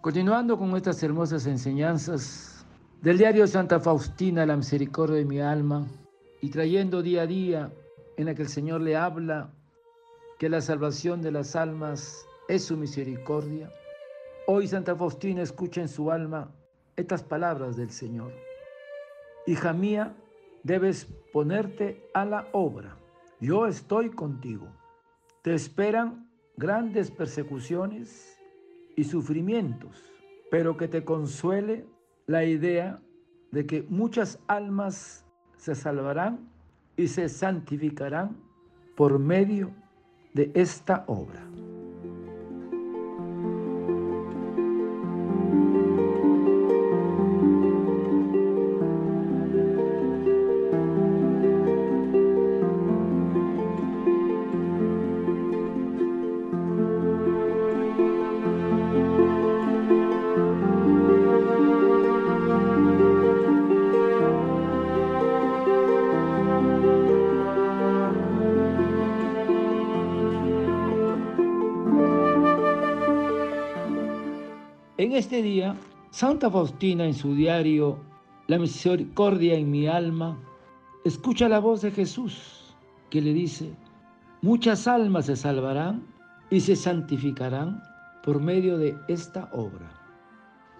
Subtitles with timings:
[0.00, 2.64] Continuando con estas hermosas enseñanzas
[3.02, 5.86] del diario Santa Faustina, la misericordia de mi alma,
[6.40, 7.70] y trayendo día a día
[8.16, 9.52] en la que el Señor le habla
[10.38, 13.70] que la salvación de las almas es su misericordia,
[14.46, 16.50] hoy Santa Faustina escucha en su alma
[16.96, 18.32] estas palabras del Señor.
[19.46, 20.16] Hija mía,
[20.62, 22.96] debes ponerte a la obra.
[23.38, 24.66] Yo estoy contigo.
[25.42, 28.39] Te esperan grandes persecuciones
[29.00, 30.12] y sufrimientos,
[30.50, 31.86] pero que te consuele
[32.26, 33.00] la idea
[33.50, 35.24] de que muchas almas
[35.56, 36.50] se salvarán
[36.98, 38.36] y se santificarán
[38.96, 39.70] por medio
[40.34, 41.49] de esta obra.
[75.00, 75.74] En este día,
[76.10, 77.96] Santa Faustina en su diario
[78.48, 80.38] La misericordia en mi alma,
[81.06, 82.74] escucha la voz de Jesús
[83.08, 83.74] que le dice,
[84.42, 86.06] muchas almas se salvarán
[86.50, 87.82] y se santificarán
[88.22, 89.90] por medio de esta obra.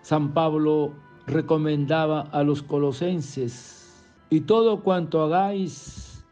[0.00, 0.94] San Pablo
[1.26, 6.24] recomendaba a los colosenses, y todo cuanto hagáis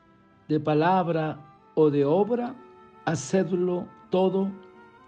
[0.49, 1.39] de palabra
[1.75, 2.55] o de obra,
[3.05, 4.51] hacedlo todo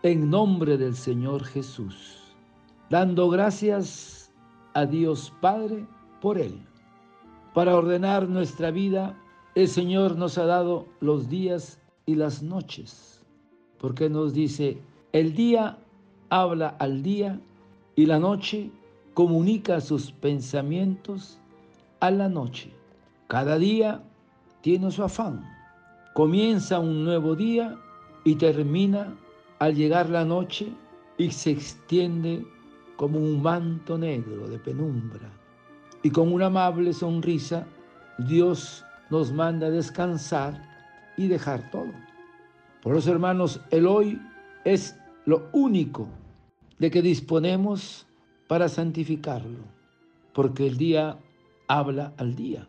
[0.02, 2.25] en nombre del Señor Jesús
[2.90, 4.32] dando gracias
[4.74, 5.86] a Dios Padre
[6.20, 6.60] por Él.
[7.54, 9.16] Para ordenar nuestra vida,
[9.54, 13.24] el Señor nos ha dado los días y las noches,
[13.78, 14.78] porque nos dice,
[15.12, 15.78] el día
[16.28, 17.40] habla al día
[17.96, 18.70] y la noche
[19.14, 21.38] comunica sus pensamientos
[22.00, 22.70] a la noche.
[23.28, 24.02] Cada día
[24.60, 25.42] tiene su afán.
[26.14, 27.76] Comienza un nuevo día
[28.24, 29.16] y termina
[29.58, 30.70] al llegar la noche
[31.16, 32.46] y se extiende
[32.96, 35.30] como un manto negro de penumbra.
[36.02, 37.66] Y con una amable sonrisa,
[38.18, 40.62] Dios nos manda descansar
[41.16, 41.92] y dejar todo.
[42.82, 44.20] Por eso, hermanos, el hoy
[44.64, 46.08] es lo único
[46.78, 48.06] de que disponemos
[48.46, 49.60] para santificarlo,
[50.32, 51.18] porque el día
[51.68, 52.68] habla al día.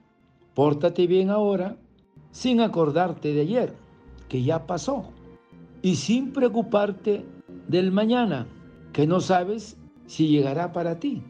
[0.53, 1.77] Pórtate bien ahora
[2.31, 3.73] sin acordarte de ayer,
[4.27, 5.11] que ya pasó,
[5.81, 7.25] y sin preocuparte
[7.67, 8.47] del mañana,
[8.93, 9.77] que no sabes
[10.07, 11.22] si llegará para ti,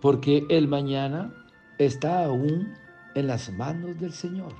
[0.00, 1.34] porque el mañana
[1.78, 2.74] está aún
[3.14, 4.54] en las manos del Señor.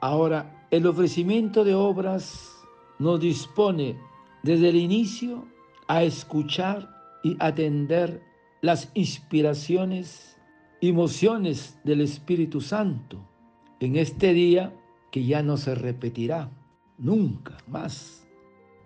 [0.00, 2.50] Ahora, el ofrecimiento de obras
[2.98, 3.98] nos dispone
[4.42, 5.46] desde el inicio
[5.88, 6.88] a escuchar
[7.22, 8.22] y atender
[8.60, 10.38] las inspiraciones,
[10.80, 13.26] emociones del Espíritu Santo
[13.80, 14.74] en este día
[15.10, 16.50] que ya no se repetirá
[16.98, 18.26] nunca más.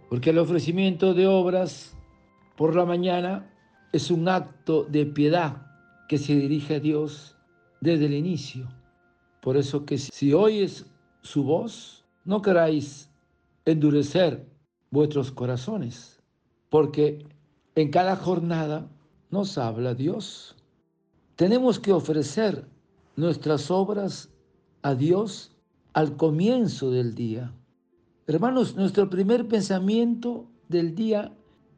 [0.08, 1.96] Porque el ofrecimiento de obras
[2.56, 3.50] por la mañana
[3.94, 5.68] es un acto de piedad
[6.08, 7.36] que se dirige a Dios
[7.80, 8.68] desde el inicio.
[9.40, 10.84] Por eso que si oyes
[11.22, 13.08] su voz, no queráis
[13.64, 14.44] endurecer
[14.90, 16.20] vuestros corazones,
[16.70, 17.24] porque
[17.76, 18.90] en cada jornada
[19.30, 20.56] nos habla Dios.
[21.36, 22.66] Tenemos que ofrecer
[23.14, 24.28] nuestras obras
[24.82, 25.52] a Dios
[25.92, 27.54] al comienzo del día.
[28.26, 31.32] Hermanos, nuestro primer pensamiento del día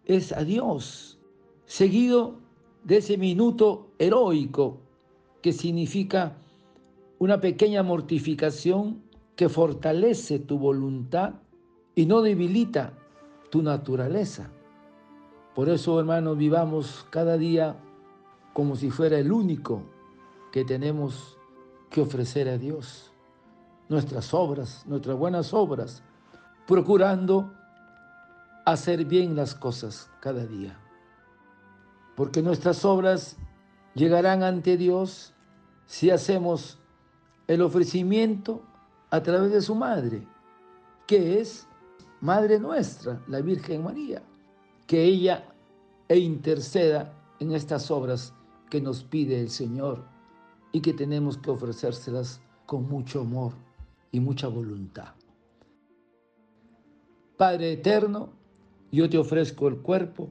[0.07, 1.16] es a Dios
[1.67, 2.37] seguido
[2.85, 4.79] de ese minuto heroico
[5.43, 6.37] que significa
[7.19, 9.03] una pequeña mortificación
[9.35, 11.35] que fortalece tu voluntad
[11.95, 12.93] y no debilita
[13.51, 14.51] tu naturaleza.
[15.55, 17.77] Por eso, hermanos, vivamos cada día
[18.53, 19.83] como si fuera el único
[20.53, 21.37] que tenemos
[21.91, 23.12] que ofrecer a Dios.
[23.89, 26.03] Nuestras obras, nuestras buenas obras,
[26.67, 27.53] procurando
[28.65, 30.79] hacer bien las cosas cada día
[32.17, 33.37] porque nuestras obras
[33.95, 35.35] llegarán ante Dios
[35.87, 36.79] si hacemos
[37.47, 38.65] el ofrecimiento
[39.11, 40.27] a través de su madre,
[41.07, 41.69] que es
[42.21, 44.23] Madre nuestra, la Virgen María,
[44.87, 45.45] que ella
[46.09, 48.33] e interceda en estas obras
[48.71, 50.03] que nos pide el Señor
[50.73, 53.53] y que tenemos que ofrecérselas con mucho amor
[54.11, 55.15] y mucha voluntad.
[57.37, 58.31] Padre eterno,
[58.91, 60.31] yo te ofrezco el cuerpo,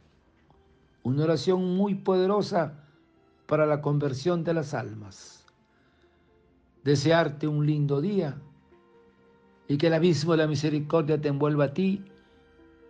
[1.03, 2.85] Una oración muy poderosa
[3.47, 5.45] para la conversión de las almas.
[6.83, 8.39] Desearte un lindo día
[9.67, 12.03] y que el abismo de la misericordia te envuelva a ti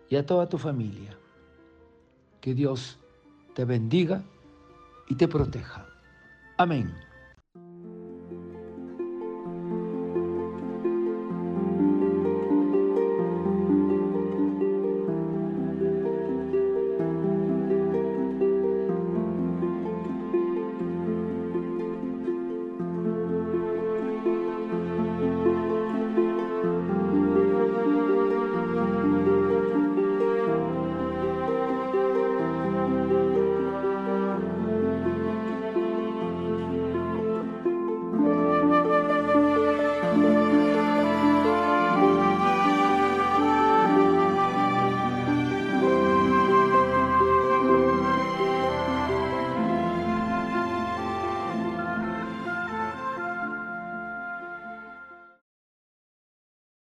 [0.10, 1.18] y a toda tu familia.
[2.42, 3.00] Que Dios
[3.54, 4.24] te bendiga
[5.08, 5.86] y te proteja.
[6.58, 6.94] Amén.